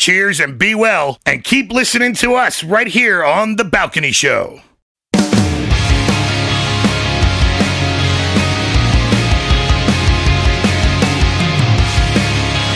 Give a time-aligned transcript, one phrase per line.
[0.00, 4.62] Cheers and be well, and keep listening to us right here on The Balcony Show.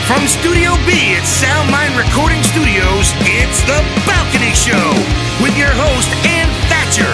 [0.05, 4.93] From Studio B at Soundmind Recording Studios, it's The Balcony Show
[5.41, 7.09] with your host, Ann Thatcher,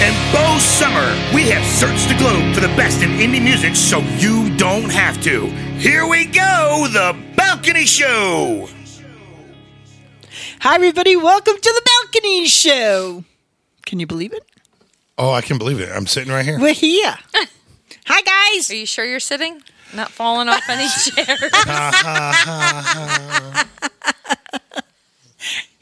[0.00, 1.12] and Bo Summer.
[1.34, 5.20] We have searched the globe for the best in indie music so you don't have
[5.24, 5.46] to.
[5.78, 8.68] Here we go, The Balcony Show.
[10.60, 11.16] Hi, everybody.
[11.16, 13.24] Welcome to the Balcony Show.
[13.86, 14.44] Can you believe it?
[15.16, 15.88] Oh, I can believe it.
[15.92, 16.58] I'm sitting right here.
[16.60, 17.16] We're here.
[18.06, 18.22] Hi,
[18.54, 18.70] guys.
[18.70, 19.62] Are you sure you're sitting?
[19.94, 21.36] Not falling off any chair?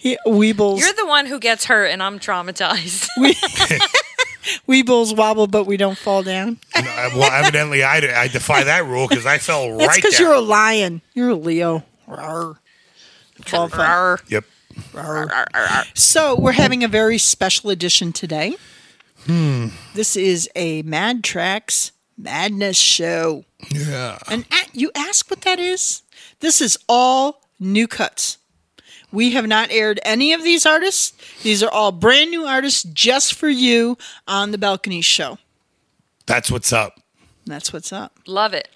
[0.07, 0.79] He- Weebles.
[0.79, 3.09] You're the one who gets hurt, and I'm traumatized.
[4.69, 6.59] Weebles wobble, but we don't fall down.
[6.77, 6.83] Uh,
[7.17, 9.79] well, evidently, I, I defy that rule because I fell right.
[9.79, 11.03] That's right because you're a lion.
[11.15, 11.83] You're a Leo.
[12.07, 12.57] Rawr.
[13.47, 13.91] Fall flat.
[13.91, 14.21] Arr.
[14.29, 14.45] Yep.
[15.95, 18.55] So we're having a very special edition today.
[19.27, 23.45] This is a Madtrax Madness show.
[23.73, 24.19] Yeah.
[24.29, 26.03] And a- you ask what that is?
[26.39, 28.39] This is all new cuts.
[29.17, 31.15] We have not aired any of these artists.
[31.43, 33.97] These are all brand new artists just for you
[34.29, 35.39] on the Balcony Show.
[36.27, 37.01] That's what's up.
[37.47, 38.19] That's what's up.
[38.27, 38.69] Love it.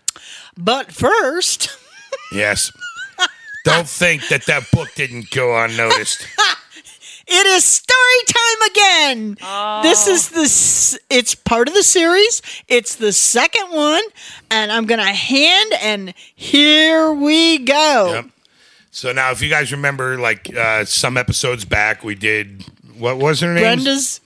[0.57, 1.77] But first,
[2.33, 2.73] Yes.
[3.65, 6.27] Don't think that that book didn't go unnoticed.
[7.27, 9.83] it is story time again.
[9.83, 12.41] This is the it's part of the series.
[12.67, 14.03] It's the second one
[14.51, 18.13] and I'm going to hand and here we go.
[18.15, 18.27] Yep.
[18.91, 22.65] So now, if you guys remember, like uh, some episodes back, we did
[22.99, 23.63] what was her name?
[23.63, 24.21] Brenda's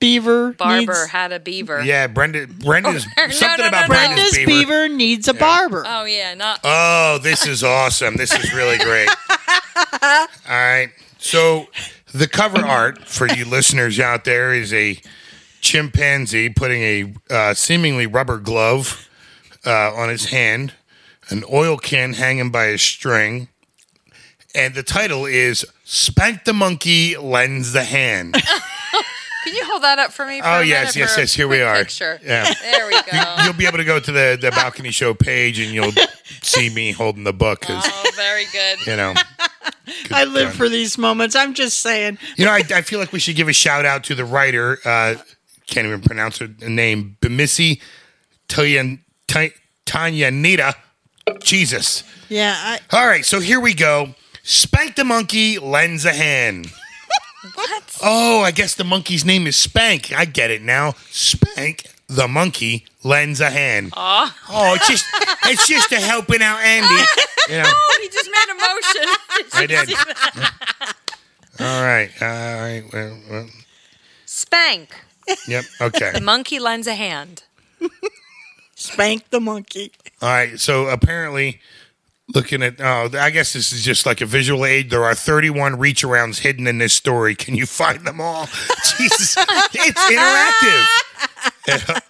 [0.00, 1.82] beaver Barber needs, had a beaver.
[1.82, 2.46] Yeah, Brenda.
[2.46, 4.00] Brenda's no, something no, about no, no.
[4.00, 4.48] Brenda's, Brenda's beaver.
[4.48, 4.88] beaver.
[4.88, 5.84] needs a barber.
[5.86, 8.16] Oh yeah, not Oh, this is awesome.
[8.16, 9.08] This is really great.
[10.02, 10.90] All right.
[11.18, 11.66] So
[12.12, 15.00] the cover art for you listeners out there is a
[15.60, 19.08] chimpanzee putting a uh, seemingly rubber glove
[19.66, 20.74] uh, on his hand,
[21.30, 23.48] an oil can hanging by a string,
[24.54, 28.34] and the title is "Spank the Monkey, Lends the Hand."
[29.44, 30.40] Can you hold that up for me?
[30.40, 31.76] For Oh, a yes, yes, for yes, here we are.
[31.78, 32.20] Picture.
[32.22, 32.52] Yeah.
[32.60, 33.36] There we go.
[33.44, 35.92] You'll be able to go to the the balcony show page, and you'll
[36.42, 38.86] see me holding the book because oh, very good.
[38.86, 39.14] you know.
[40.10, 40.56] I live done.
[40.56, 41.34] for these moments.
[41.34, 42.18] I'm just saying.
[42.36, 44.78] You know, I, I feel like we should give a shout out to the writer.
[44.84, 45.14] Uh,
[45.66, 47.16] can't even pronounce her name.
[47.22, 47.80] Bemisi
[48.48, 50.74] Tanya Nita.
[51.40, 52.04] Jesus.
[52.28, 54.14] Yeah, I, All right, so here we go.
[54.52, 56.72] Spank the monkey lends a hand.
[57.54, 57.98] What?
[58.02, 60.12] Oh, I guess the monkey's name is Spank.
[60.12, 60.94] I get it now.
[61.10, 63.92] Spank the monkey lends a hand.
[63.96, 64.36] Aw.
[64.50, 65.04] Oh, it's just
[65.44, 66.88] it's just a helping out Andy.
[67.48, 69.06] You know, Oh, he just made a motion.
[69.54, 69.88] I did.
[71.60, 72.10] All right.
[72.20, 72.84] All right.
[72.92, 73.46] Well, well,
[74.26, 74.94] Spank.
[75.46, 75.64] yep.
[75.80, 76.10] Okay.
[76.12, 77.44] The monkey lends a hand.
[78.74, 79.92] spank the monkey.
[80.20, 80.58] All right.
[80.60, 81.60] So apparently,
[82.34, 84.90] looking at oh, I guess this is just like a visual aid.
[84.90, 87.34] There are 31 reach arounds hidden in this story.
[87.34, 88.46] Can you find them all?
[88.98, 89.36] Jesus,
[89.72, 90.00] it's
[91.66, 92.02] interactive.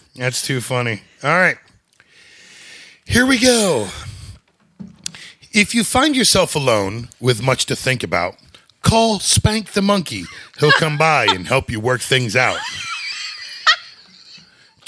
[0.16, 1.02] That's too funny.
[1.22, 1.56] All right.
[3.04, 3.88] Here we go.
[5.52, 8.36] If you find yourself alone with much to think about,
[8.82, 10.24] call Spank the Monkey.
[10.58, 12.58] He'll come by and help you work things out.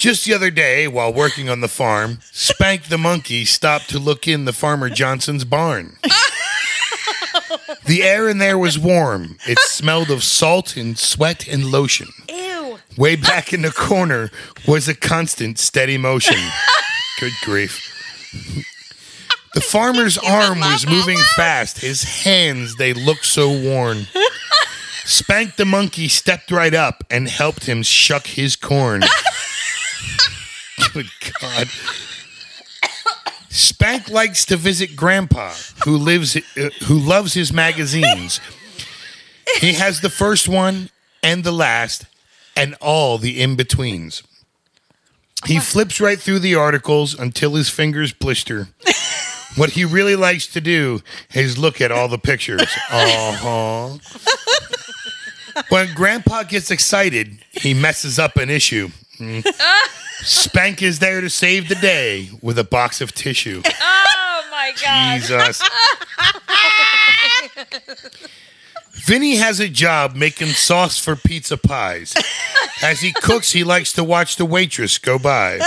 [0.03, 4.27] Just the other day, while working on the farm, Spank the monkey stopped to look
[4.27, 5.97] in the farmer Johnson's barn.
[7.85, 9.37] The air in there was warm.
[9.47, 12.09] It smelled of salt and sweat and lotion.
[12.29, 12.81] Ew.
[12.99, 14.33] Way back in the corner
[14.67, 16.41] was a constant, steady motion.
[17.21, 17.81] Good grief.
[19.55, 21.79] The farmer's arm was moving fast.
[21.79, 24.09] His hands, they looked so worn.
[25.05, 29.03] Spank the monkey stepped right up and helped him shuck his corn.
[30.93, 31.11] Good
[31.41, 31.69] God.
[33.49, 35.53] Spank likes to visit Grandpa,
[35.85, 38.41] who lives uh, who loves his magazines.
[39.61, 40.89] He has the first one
[41.23, 42.07] and the last,
[42.57, 44.23] and all the in betweens.
[45.45, 48.69] He flips right through the articles until his fingers blister.
[49.57, 51.03] What he really likes to do
[51.35, 52.63] is look at all the pictures.
[52.91, 53.99] Uh huh.
[55.69, 58.89] When Grandpa gets excited, he messes up an issue.
[59.23, 59.47] Mm.
[60.25, 63.63] Spank is there to save the day with a box of tissue.
[64.25, 65.21] Oh my god.
[65.21, 65.63] Jesus.
[68.93, 72.15] Vinny has a job making sauce for pizza pies.
[72.83, 75.59] As he cooks, he likes to watch the waitress go by.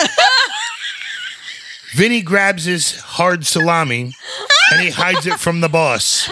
[1.95, 4.13] Vinny grabs his hard salami
[4.71, 6.29] and he hides it from the boss.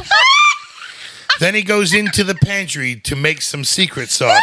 [1.39, 4.41] Then he goes into the pantry to make some secret sauce.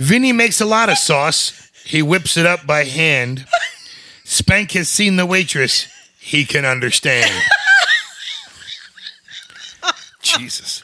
[0.00, 1.70] Vinny makes a lot of sauce.
[1.84, 3.46] He whips it up by hand.
[4.24, 5.88] Spank has seen the waitress.
[6.18, 7.30] He can understand.
[10.22, 10.82] Jesus.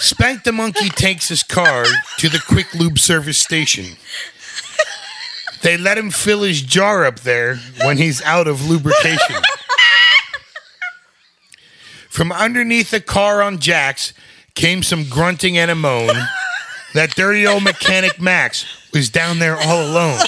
[0.00, 1.84] Spank the monkey takes his car
[2.18, 3.96] to the quick lube service station.
[5.62, 9.36] They let him fill his jar up there when he's out of lubrication.
[12.08, 14.12] From underneath the car on jacks
[14.54, 16.16] came some grunting and a moan.
[16.94, 20.20] That dirty old mechanic Max was down there all alone.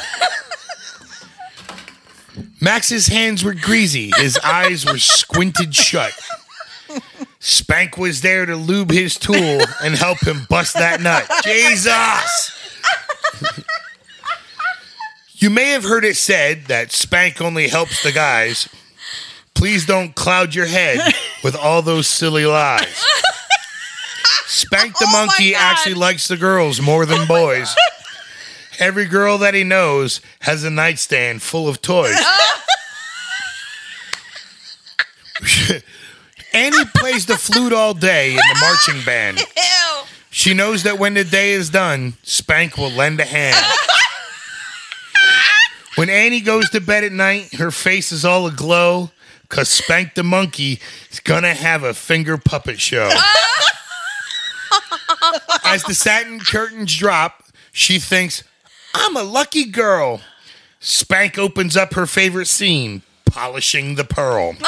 [2.61, 6.12] Max's hands were greasy, his eyes were squinted shut.
[7.41, 11.29] Spank was there to lube his tool and help him bust that nut.
[11.43, 12.53] Jesus!
[15.35, 18.69] you may have heard it said that Spank only helps the guys.
[19.55, 21.12] Please don't cloud your head
[21.43, 23.05] with all those silly lies.
[24.52, 27.75] Spank the Oh monkey actually likes the girls more than boys.
[28.78, 32.20] Every girl that he knows has a nightstand full of toys.
[36.52, 39.40] Annie plays the flute all day in the marching band.
[39.40, 40.02] Ew.
[40.31, 43.56] She knows that when the day is done, Spank will lend a hand.
[45.96, 49.10] When Annie goes to bed at night, her face is all aglow
[49.43, 50.78] because Spank the monkey
[51.10, 53.10] is going to have a finger puppet show.
[55.64, 58.44] As the satin curtains drop, she thinks,
[58.94, 60.20] I'm a lucky girl.
[60.81, 64.55] Spank opens up her favorite scene, polishing the pearl.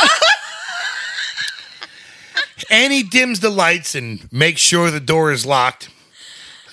[2.70, 5.90] Annie dims the lights and makes sure the door is locked.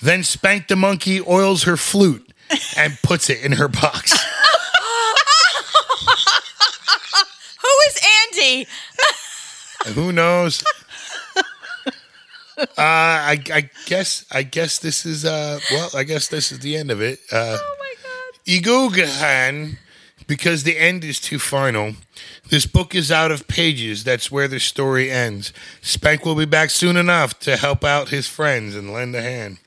[0.00, 2.32] Then Spank the monkey oils her flute
[2.76, 4.12] and puts it in her box.
[7.62, 8.00] Who is
[8.32, 8.66] Andy?
[9.94, 10.62] Who knows?
[12.58, 16.76] Uh, I, I guess I guess this is uh well I guess this is the
[16.76, 17.18] end of it.
[17.30, 18.62] Uh, Oh my god.
[18.62, 19.78] Igugahan,
[20.26, 21.94] because the end is too final.
[22.50, 24.04] This book is out of pages.
[24.04, 25.52] That's where the story ends.
[25.80, 29.58] Spank will be back soon enough to help out his friends and lend a hand.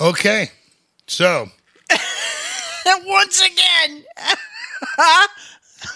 [0.00, 0.50] Okay,
[1.06, 1.48] so
[3.04, 4.04] Once again.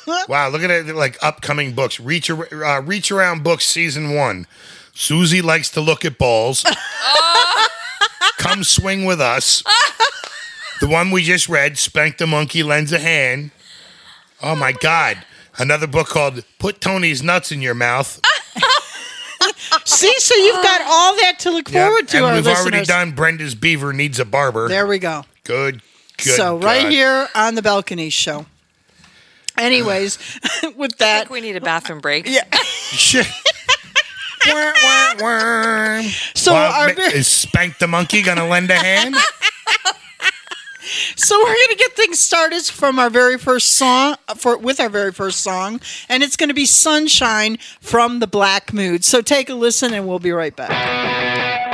[0.29, 2.01] wow, look at it like upcoming books.
[2.01, 4.47] Reach uh, Reach Around Books Season One.
[4.97, 6.65] Susie likes to look at balls.
[8.39, 9.63] Come swing with us.
[10.81, 13.51] The one we just read, Spank the Monkey Lends a Hand.
[14.43, 15.19] Oh my God.
[15.59, 18.21] Another book called Put Tony's Nuts in Your Mouth.
[19.85, 22.73] See, so you've got all that to look Yeah, forward to, and our we've listeners.
[22.73, 24.69] already done Brenda's Beaver Needs a Barber.
[24.69, 25.25] There we go.
[25.45, 25.81] Good,
[26.19, 26.37] good.
[26.37, 26.93] so right God.
[26.93, 28.47] here on the balcony show.
[29.57, 30.19] Anyways,
[30.77, 32.27] with I that, think we need a bathroom break.
[32.29, 32.45] yeah.
[32.55, 33.27] Shit.
[36.35, 39.17] So Well, our is Spank the Monkey gonna lend a hand?
[41.17, 45.11] So we're gonna get things started from our very first song for with our very
[45.13, 49.05] first song, and it's gonna be "Sunshine" from the Black Mood.
[49.05, 51.66] So take a listen, and we'll be right back.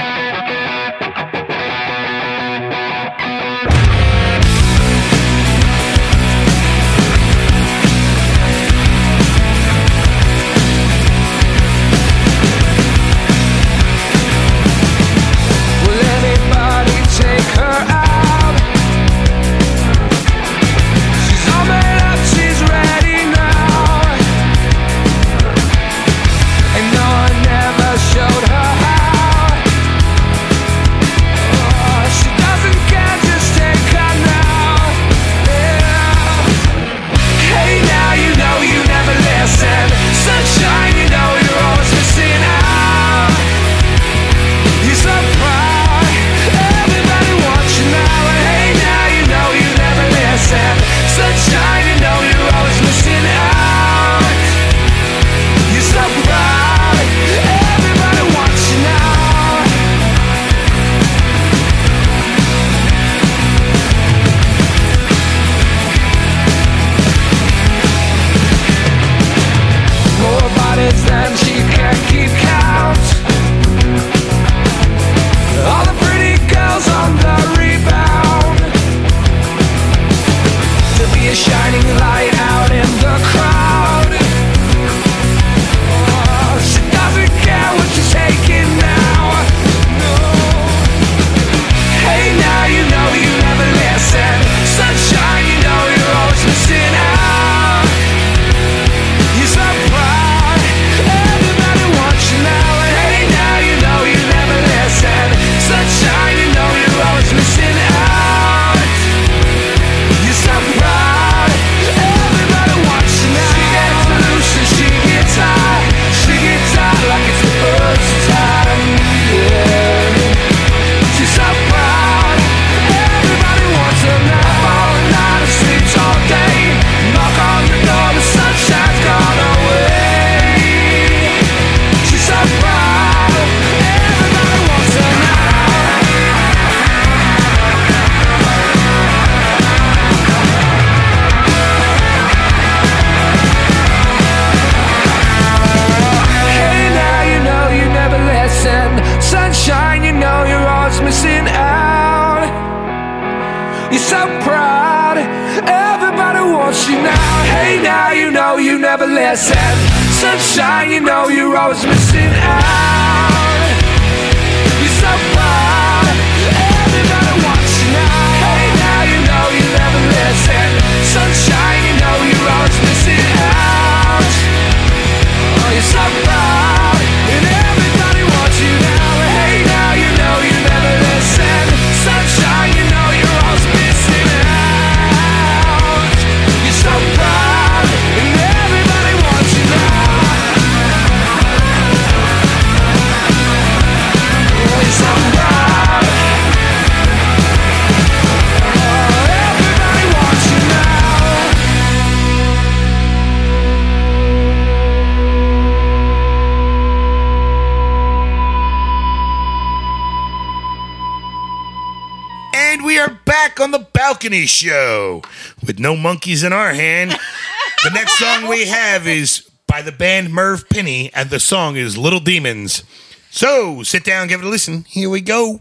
[214.22, 215.20] balcony show
[215.66, 217.10] with no monkeys in our hand.
[217.10, 221.98] the next song we have is by the band Merv Penny, and the song is
[221.98, 222.84] Little Demons.
[223.30, 224.84] So sit down, give it a listen.
[224.88, 225.58] Here we go.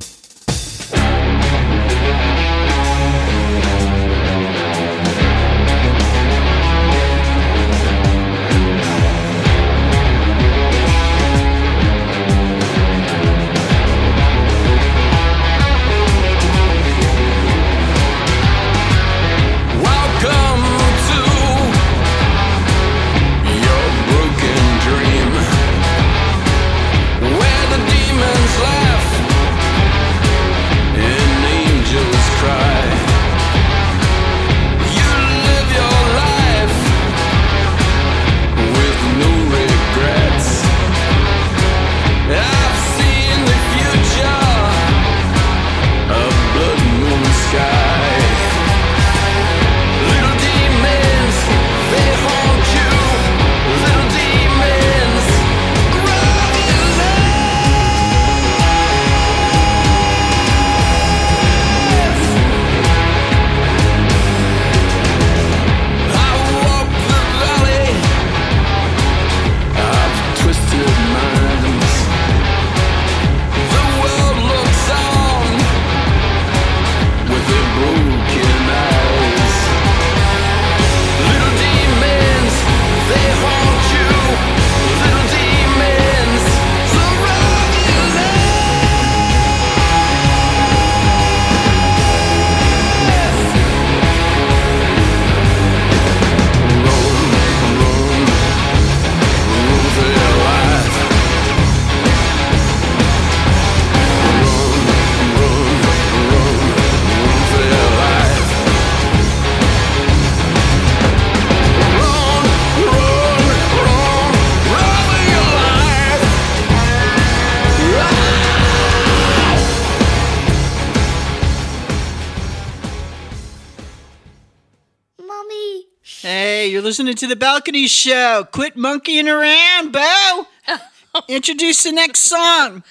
[127.12, 128.48] listening to the Balcony Show.
[128.52, 130.48] Quit monkeying around, Bo.
[131.28, 132.84] Introduce the next song.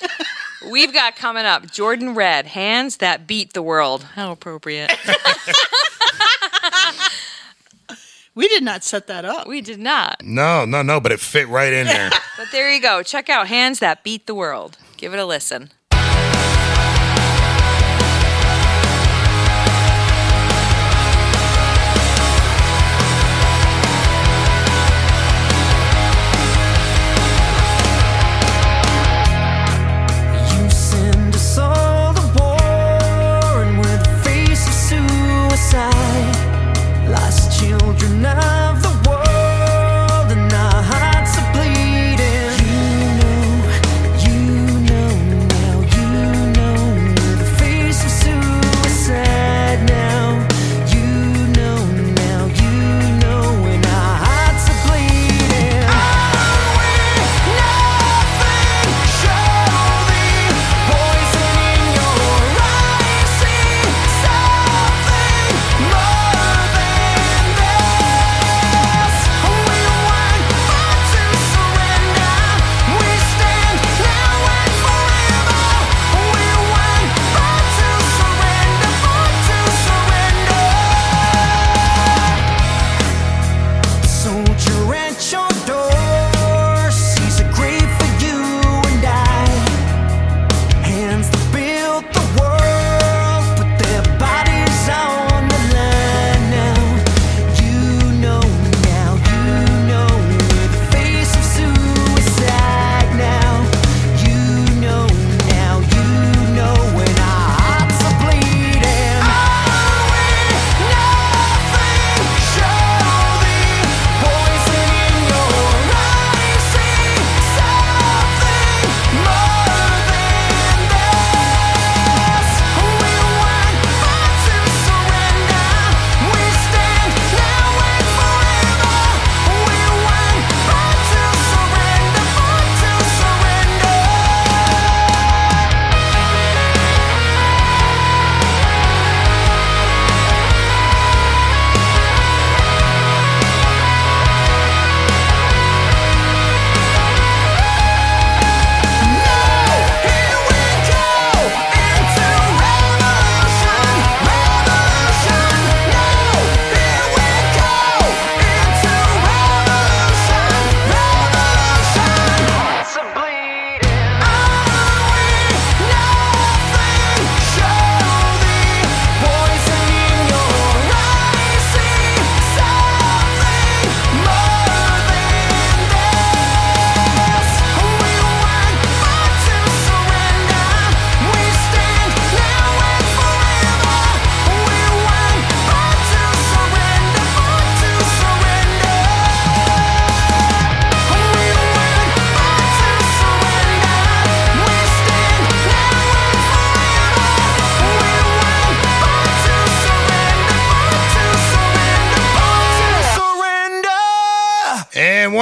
[0.71, 4.03] We've got coming up Jordan Red, Hands That Beat the World.
[4.03, 4.93] How appropriate.
[8.35, 9.47] we did not set that up.
[9.47, 10.23] We did not.
[10.23, 12.11] No, no, no, but it fit right in there.
[12.37, 13.03] but there you go.
[13.03, 14.77] Check out Hands That Beat the World.
[14.99, 15.71] Give it a listen.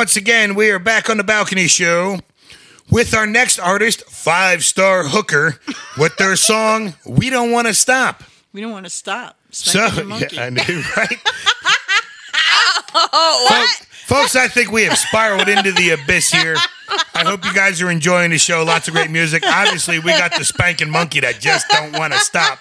[0.08, 2.20] once again, we are back on the Balcony Show
[2.90, 5.60] with our next artist, Five Star Hooker,
[5.98, 8.22] with their song, We Don't Want to Stop.
[8.54, 9.36] We don't want to stop.
[9.50, 10.62] So, yeah, I knew,
[10.96, 11.18] right?
[12.94, 13.68] oh, what?
[14.06, 16.56] Folks, I think we have spiraled into the abyss here.
[17.14, 18.64] I hope you guys are enjoying the show.
[18.64, 19.42] Lots of great music.
[19.46, 22.60] Obviously, we got the spanking monkey that just don't want to stop.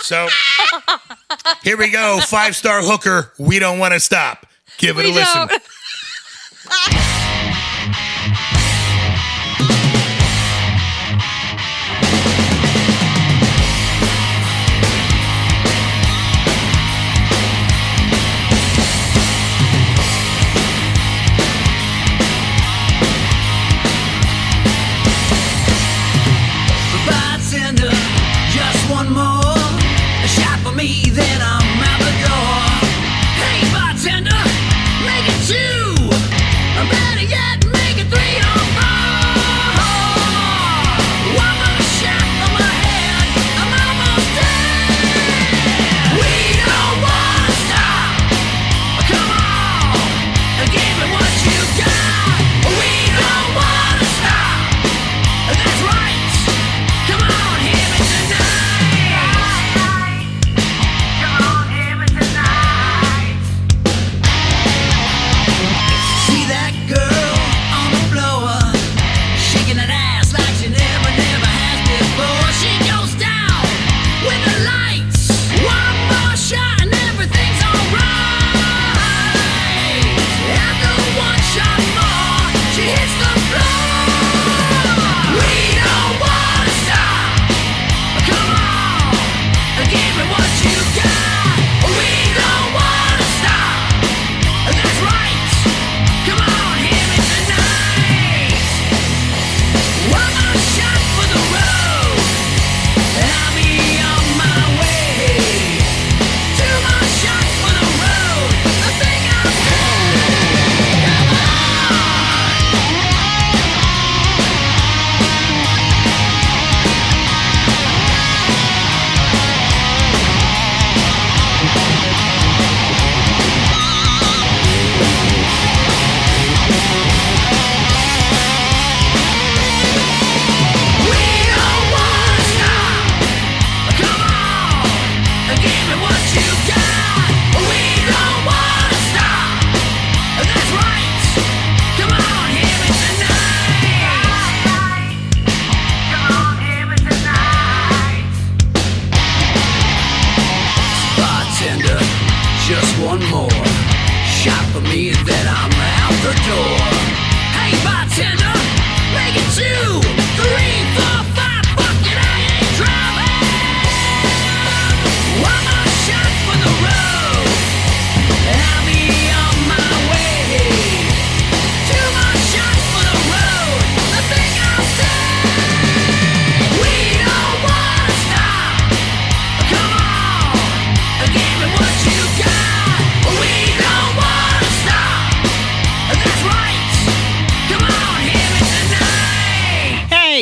[0.00, 0.28] So
[1.62, 2.20] here we go.
[2.20, 3.32] Five star hooker.
[3.38, 4.46] We don't want to stop.
[4.76, 5.50] Give it we a don't.
[5.50, 5.60] listen.
[6.68, 7.12] Ah!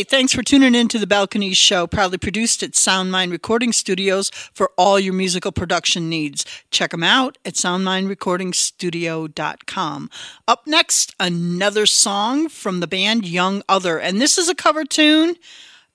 [0.04, 4.70] Thanks for tuning in to the Balconies Show, proudly produced at SoundMind Recording Studios for
[4.76, 6.44] all your musical production needs.
[6.70, 10.10] Check them out at soundmindrecordingstudio.com.
[10.46, 15.36] Up next, another song from the band Young Other, and this is a cover tune.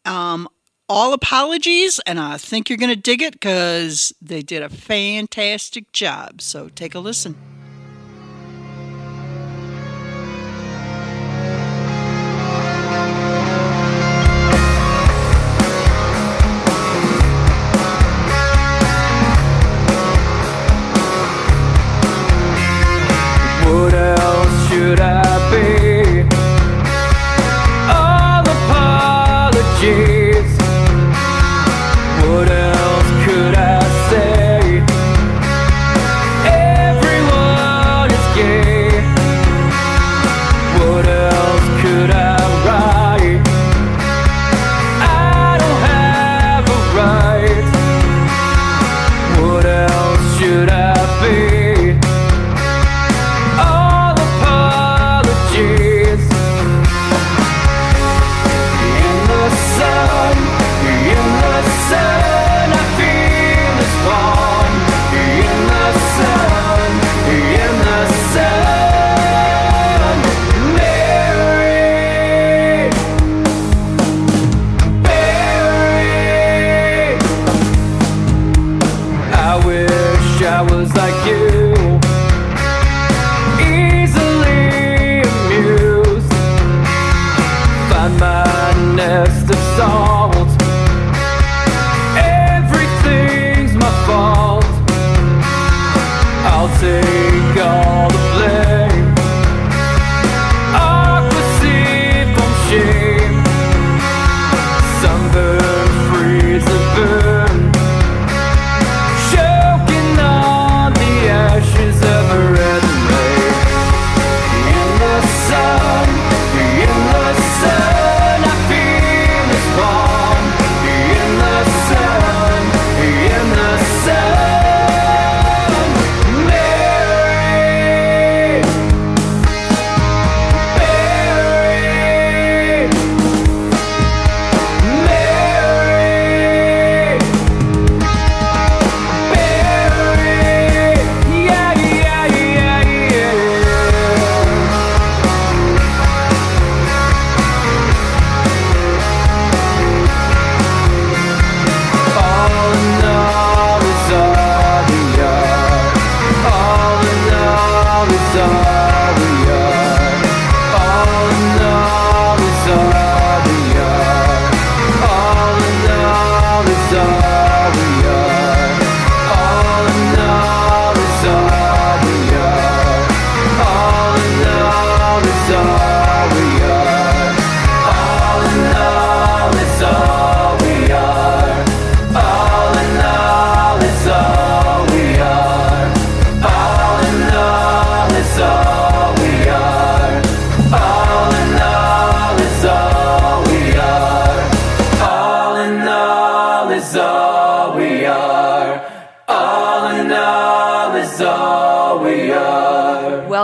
[0.06, 0.50] Um,
[0.88, 5.92] all apologies, and I think you're going to dig it because they did a fantastic
[5.92, 6.42] job.
[6.42, 7.59] So take a listen.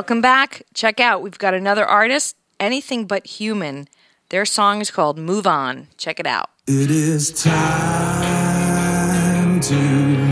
[0.06, 0.62] Welcome back.
[0.76, 3.88] Check out, we've got another artist, Anything But Human.
[4.30, 5.88] Their song is called Move On.
[5.98, 6.52] Check it out.
[6.68, 7.50] It is time
[9.62, 10.25] to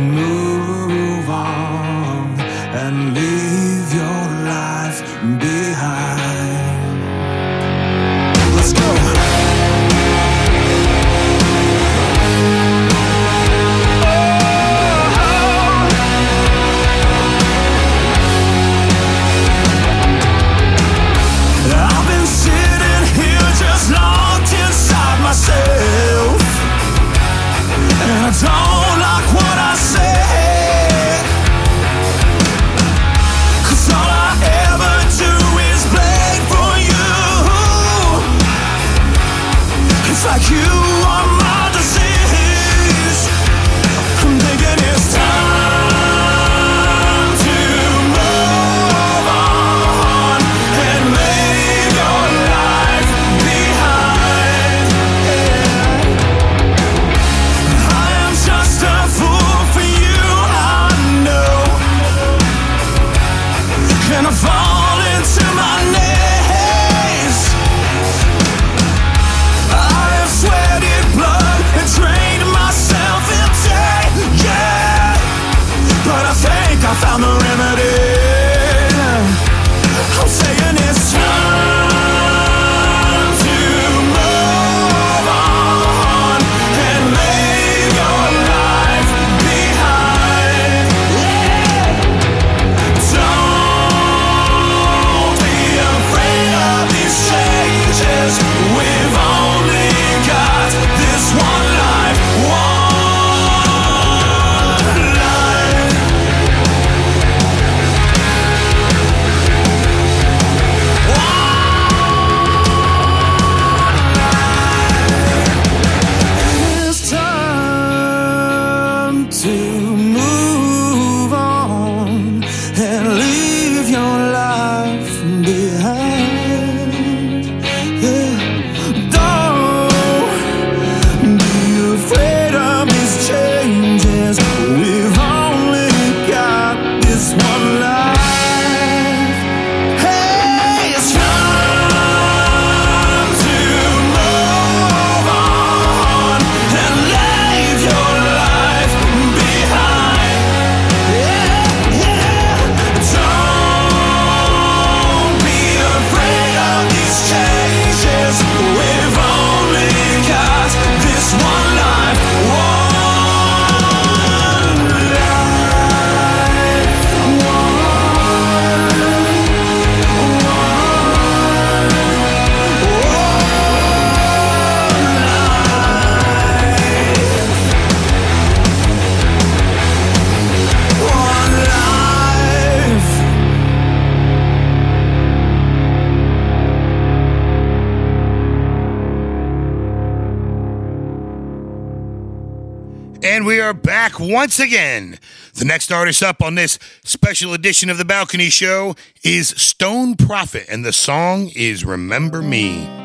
[194.13, 195.17] back once again.
[195.53, 200.65] The next artist up on this special edition of The Balcony Show is Stone Prophet,
[200.69, 203.02] and the song is Remember Me.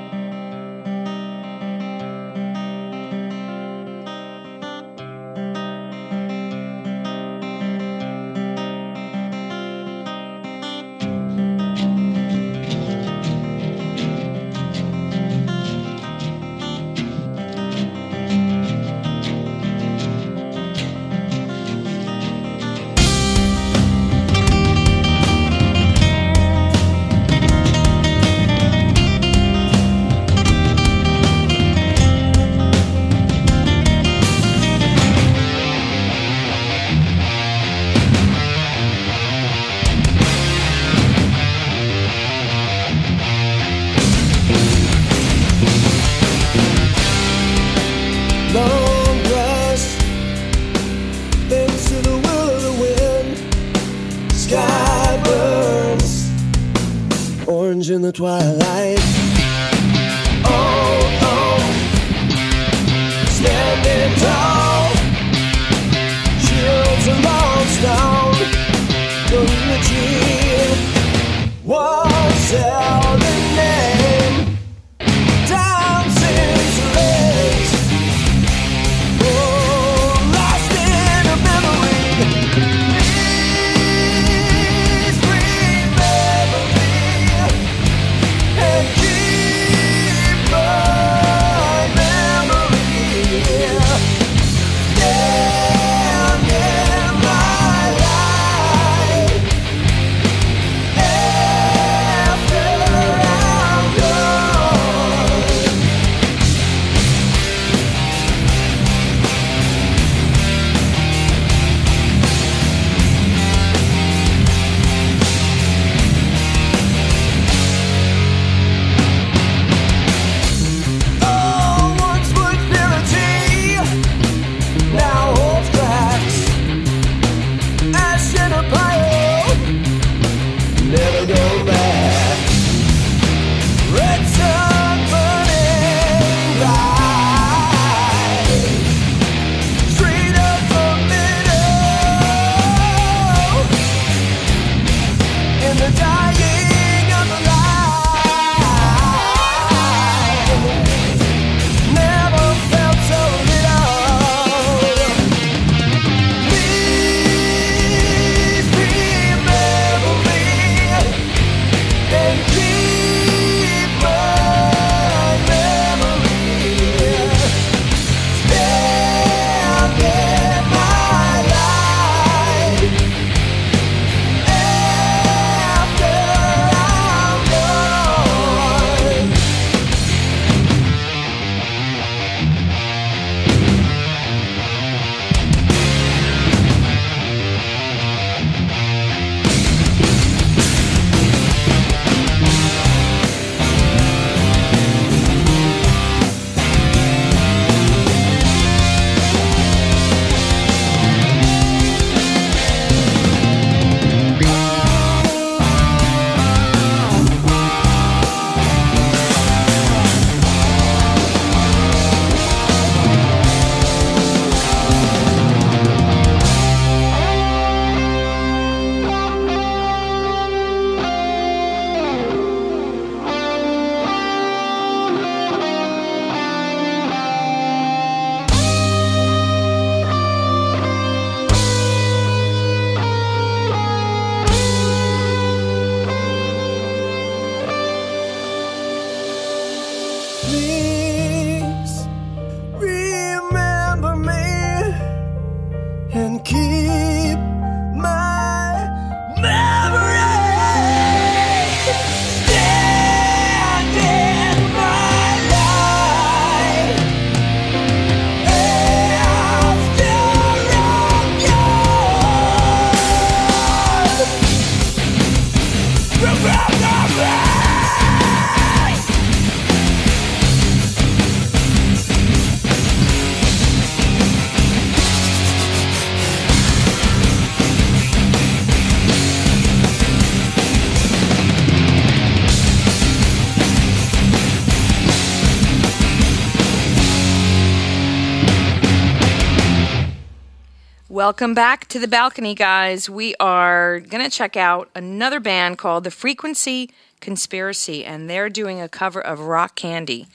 [291.19, 293.11] Welcome back to the balcony, guys.
[293.11, 298.81] We are going to check out another band called The Frequency Conspiracy, and they're doing
[298.81, 300.29] a cover of Rock Candy.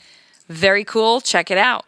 [0.50, 1.22] Very cool.
[1.22, 1.86] Check it out.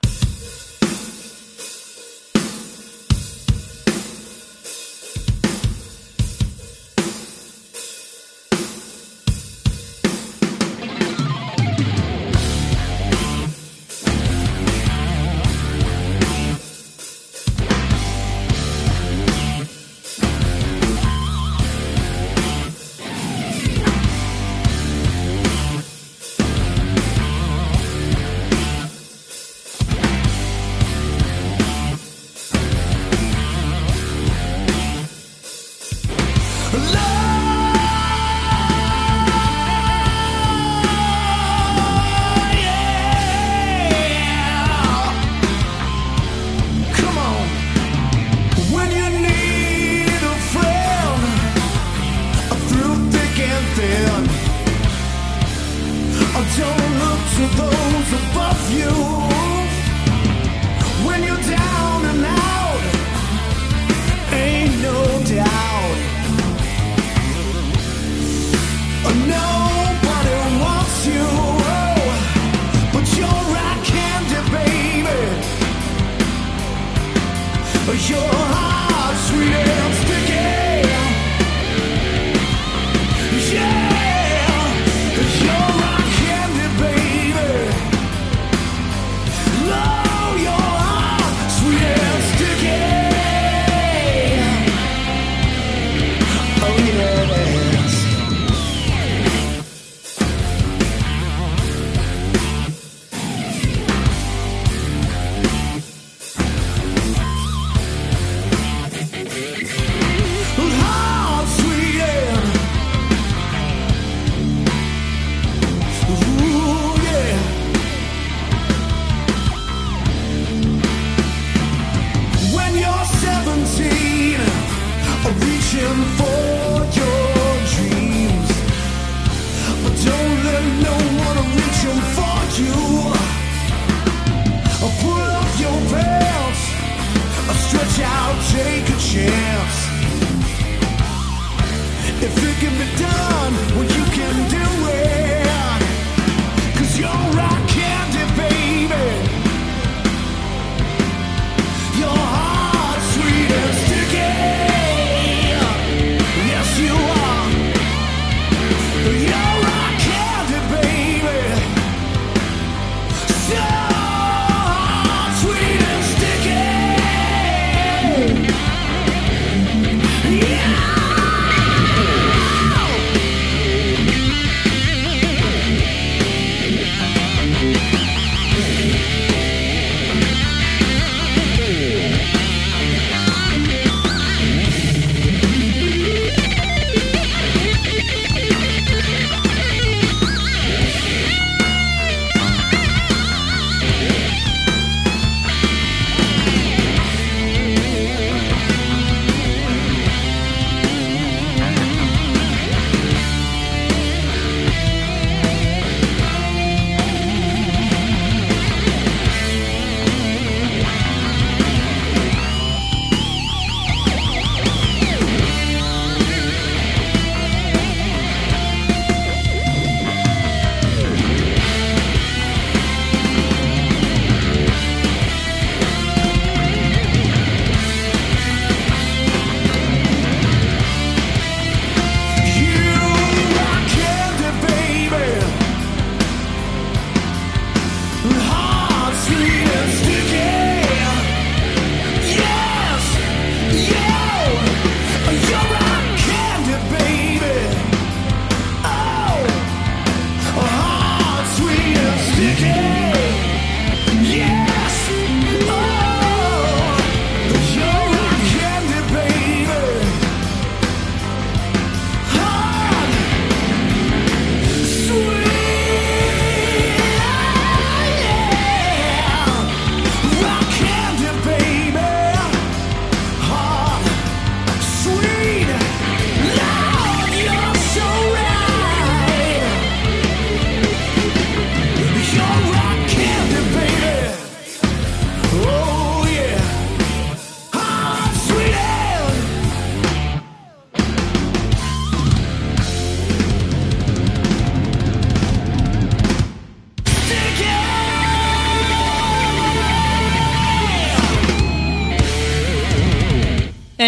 [78.16, 80.25] Your heart sweet and sticky.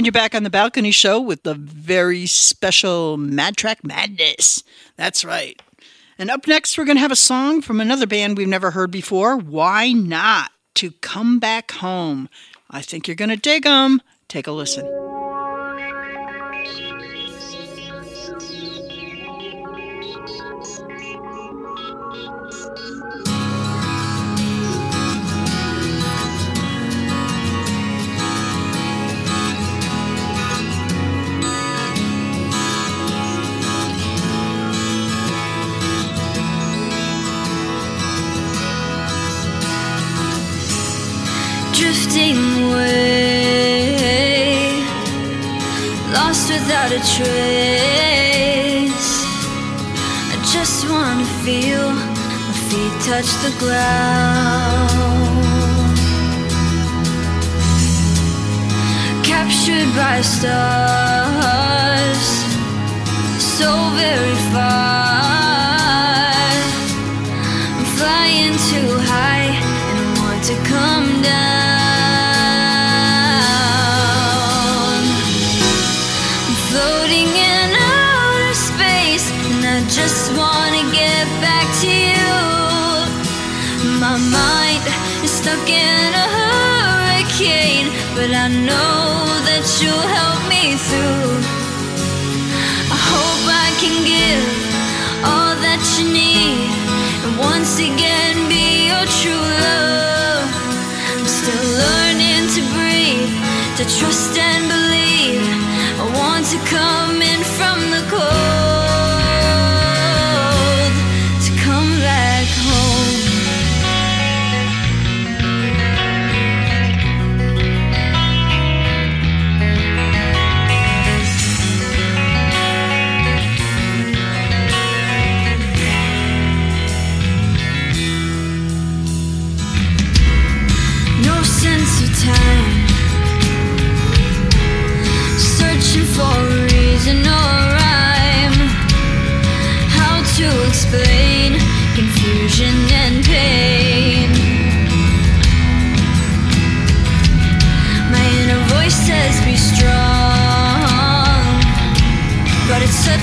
[0.07, 4.63] You're back on the balcony show with the very special Madtrax Madness.
[4.95, 5.61] That's right.
[6.17, 8.89] And up next, we're going to have a song from another band we've never heard
[8.89, 9.35] before.
[9.35, 10.51] Why not?
[10.75, 12.29] To come back home.
[12.69, 14.01] I think you're going to dig them.
[14.29, 15.06] Take a listen.
[46.97, 47.13] A trace.
[50.33, 55.97] I just wanna feel my feet touch the ground.
[59.23, 62.25] Captured by stars,
[63.55, 63.69] so
[64.01, 65.26] very far.
[80.07, 82.31] Just want to get back to you.
[83.99, 84.83] My mind
[85.21, 91.31] is stuck in a hurricane, but I know that you'll help me through.
[92.95, 94.47] I hope I can give
[95.27, 96.71] all that you need
[97.23, 100.47] and once again be your true love.
[101.19, 103.35] I'm still learning to breathe,
[103.75, 105.43] to trust and believe.
[105.99, 107.16] I want to come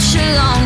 [0.00, 0.63] such a long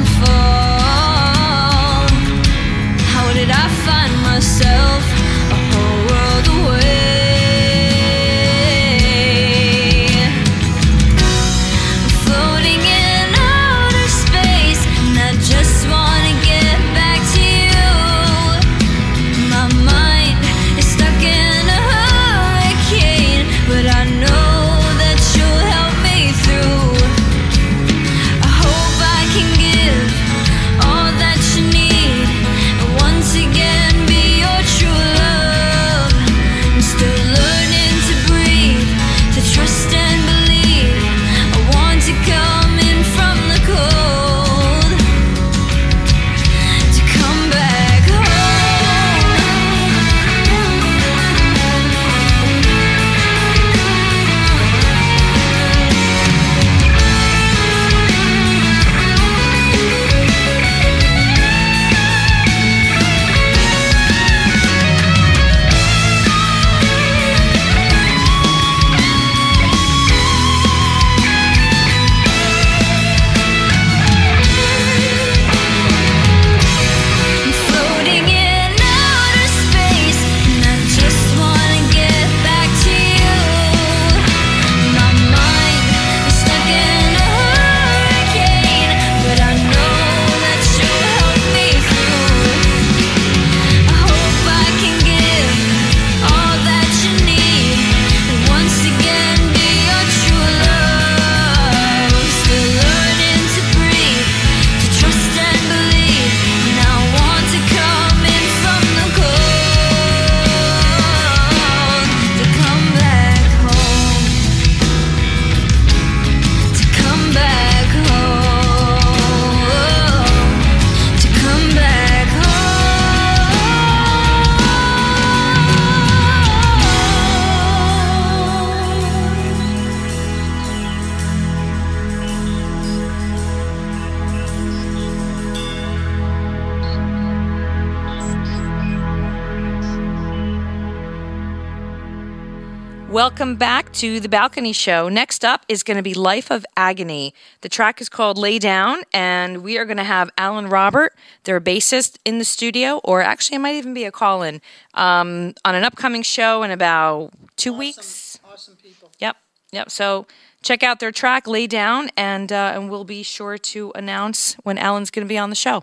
[143.18, 145.08] Welcome back to the Balcony Show.
[145.08, 147.34] Next up is going to be Life of Agony.
[147.62, 151.60] The track is called Lay Down, and we are going to have Alan Robert, their
[151.60, 154.62] bassist, in the studio, or actually, it might even be a call in
[154.94, 158.38] um, on an upcoming show in about two weeks.
[158.44, 159.10] Awesome people.
[159.18, 159.36] Yep,
[159.72, 159.90] yep.
[159.90, 160.28] So
[160.62, 164.78] check out their track "Lay Down," and uh, and we'll be sure to announce when
[164.78, 165.82] Alan's going to be on the show.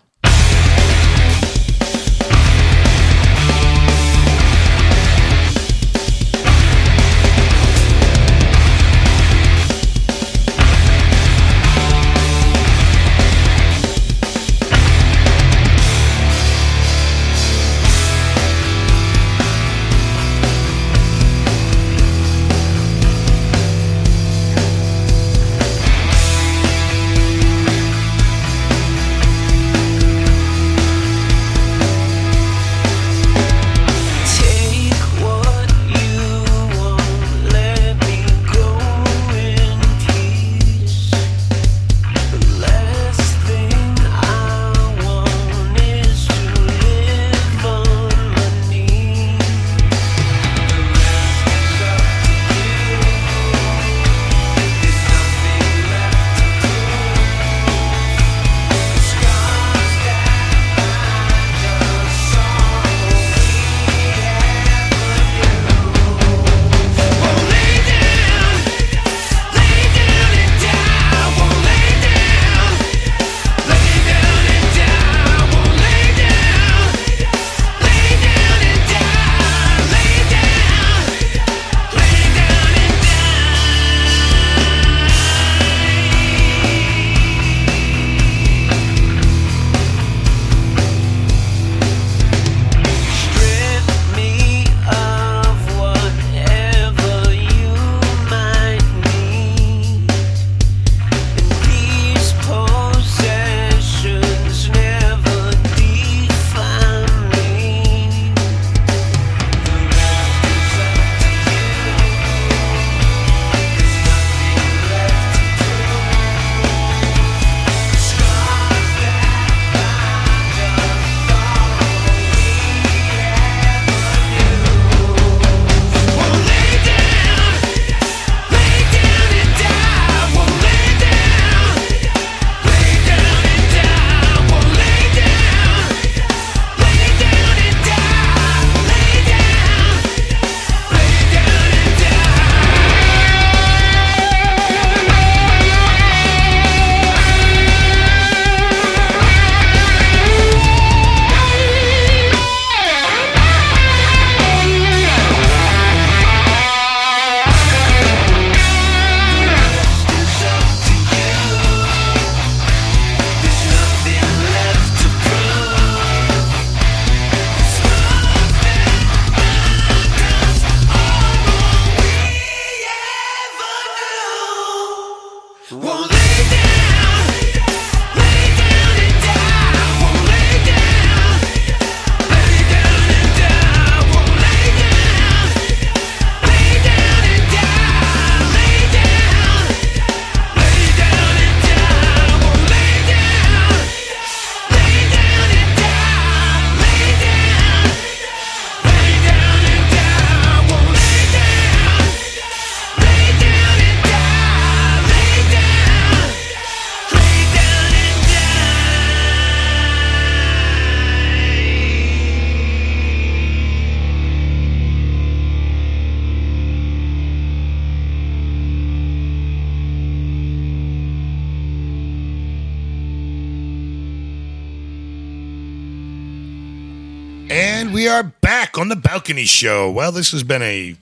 [228.75, 229.89] Back on the Balcony Show.
[229.89, 230.95] Well, this has been a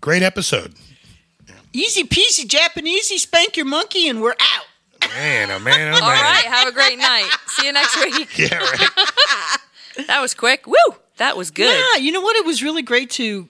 [0.00, 0.74] great episode.
[1.72, 5.10] Easy peasy Japanesey, spank your monkey, and we're out.
[5.14, 6.02] Man, oh man, oh man.
[6.02, 7.28] All right, have a great night.
[7.46, 8.38] See you next week.
[8.38, 8.88] Yeah, right.
[10.06, 10.66] That was quick.
[10.66, 10.74] Woo!
[11.18, 11.66] That was good.
[11.66, 12.34] Yeah, you know what?
[12.36, 13.48] It was really great to.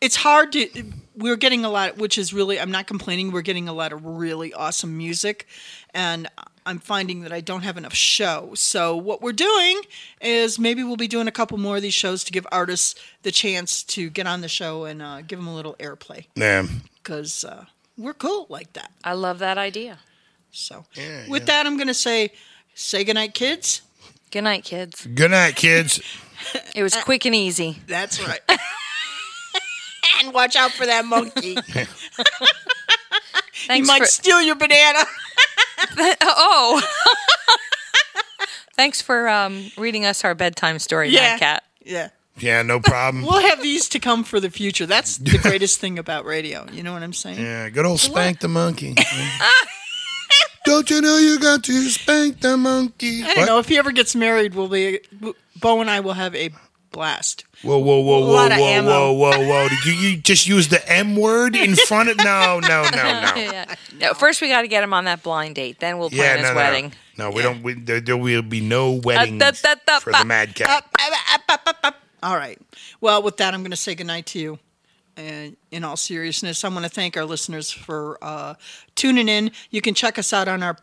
[0.00, 0.68] It's hard to.
[1.16, 2.58] We're getting a lot, which is really.
[2.58, 3.30] I'm not complaining.
[3.30, 5.46] We're getting a lot of really awesome music,
[5.92, 6.28] and
[6.68, 8.50] I'm finding that I don't have enough show.
[8.54, 9.80] So what we're doing
[10.20, 13.30] is maybe we'll be doing a couple more of these shows to give artists the
[13.32, 16.66] chance to get on the show and uh, give them a little airplay Yeah.
[17.02, 17.64] because uh,
[17.96, 18.92] we're cool like that.
[19.02, 19.98] I love that idea.
[20.50, 21.46] So Yeah, with yeah.
[21.46, 22.32] that, I'm gonna say,
[22.74, 23.82] say goodnight, kids.
[24.30, 25.06] Good night, kids.
[25.06, 26.00] Good night, kids.
[26.76, 27.78] It was quick and easy.
[27.88, 28.40] That's right.
[30.22, 31.56] and watch out for that monkey.
[33.68, 35.00] he might for steal your banana.
[36.22, 36.82] oh.
[38.76, 41.20] Thanks for um, reading us our bedtime story, Yeah.
[41.20, 41.64] Mad Cat.
[41.84, 42.08] Yeah.
[42.38, 43.24] Yeah, no problem.
[43.24, 44.86] We'll have these to come for the future.
[44.86, 46.66] That's the greatest thing about radio.
[46.70, 47.40] You know what I'm saying?
[47.40, 48.94] Yeah, good old spank the monkey.
[50.64, 53.24] Don't you know you got to spank the monkey?
[53.24, 53.58] I don't know.
[53.58, 55.00] If he ever gets married, we'll be
[55.60, 56.50] Bo and I will have a
[56.98, 57.44] blast.
[57.62, 58.90] Whoa, whoa, whoa, whoa, whoa, ammo.
[58.90, 59.68] whoa, whoa, whoa!
[59.68, 62.16] Did you, you just use the M word in front of?
[62.18, 63.32] No, no, no, no.
[63.36, 63.74] Yeah.
[64.00, 65.78] No, first we got to get him on that blind date.
[65.78, 66.92] Then we'll Yeah, plan no, his no, wedding.
[67.16, 67.30] no.
[67.30, 67.62] No, we don't.
[67.62, 70.68] We, there, there will be no weddings da, da, da, for the ba- Mad Cat.
[70.68, 71.94] Up, up, up, up, up, up.
[72.22, 72.60] All right.
[73.00, 74.58] Well, with that, I'm going to say goodnight to you.
[75.16, 78.54] And in all seriousness, I want to thank our listeners for uh,
[78.94, 79.50] tuning in.
[79.70, 80.76] You can check us out on our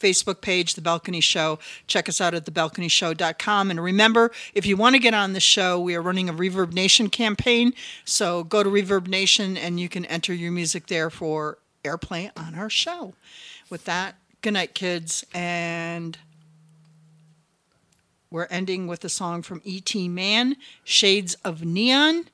[0.00, 1.58] Facebook page, The Balcony Show.
[1.86, 3.70] Check us out at thebalconyshow.com.
[3.70, 7.12] And remember, if you want to get on the show, we are running a ReverbNation
[7.12, 7.72] campaign.
[8.04, 12.70] So go to ReverbNation and you can enter your music there for airplay on our
[12.70, 13.14] show.
[13.68, 15.24] With that, good night, kids.
[15.32, 16.18] And
[18.30, 20.08] we're ending with a song from E.T.
[20.08, 22.26] Man, Shades of Neon.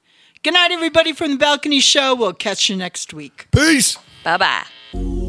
[0.42, 2.14] Good night, everybody from the Balcony Show.
[2.14, 3.48] We'll catch you next week.
[3.50, 3.98] Peace.
[4.22, 5.26] Bye bye.